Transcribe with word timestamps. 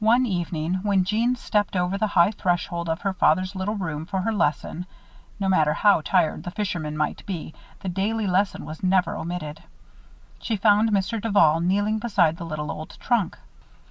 One 0.00 0.26
evening, 0.26 0.74
when 0.82 1.04
Jeanne 1.04 1.34
stepped 1.34 1.74
over 1.74 1.96
the 1.96 2.08
high 2.08 2.32
threshold 2.32 2.86
of 2.86 3.00
her 3.00 3.14
father's 3.14 3.56
little 3.56 3.76
room 3.76 4.04
for 4.04 4.20
her 4.20 4.32
lesson 4.34 4.84
no 5.40 5.48
matter 5.48 5.72
how 5.72 6.02
tired 6.02 6.42
the 6.42 6.50
fisherman 6.50 6.98
might 6.98 7.24
be, 7.24 7.54
the 7.80 7.88
daily 7.88 8.26
lesson 8.26 8.66
was 8.66 8.82
never 8.82 9.16
omitted 9.16 9.62
she 10.38 10.58
found 10.58 10.90
Mr. 10.90 11.18
Duval 11.18 11.60
kneeling 11.62 11.98
beside 11.98 12.36
the 12.36 12.44
little 12.44 12.70
old 12.70 12.98
trunk. 13.00 13.38